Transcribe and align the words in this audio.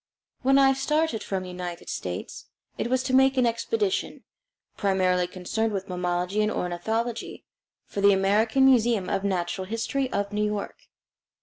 When 0.41 0.57
I 0.57 0.73
started 0.73 1.21
from 1.21 1.43
the 1.43 1.49
United 1.49 1.87
States, 1.87 2.47
it 2.75 2.87
was 2.87 3.03
to 3.03 3.13
make 3.13 3.37
an 3.37 3.45
expedition, 3.45 4.23
primarily 4.75 5.27
concerned 5.27 5.73
with 5.73 5.87
mammalogy 5.89 6.41
and 6.41 6.49
ornithology, 6.51 7.45
for 7.85 8.01
the 8.01 8.11
American 8.11 8.65
Museum 8.65 9.09
of 9.09 9.23
Natural 9.23 9.65
History 9.67 10.11
of 10.11 10.33
New 10.33 10.45
York. 10.45 10.87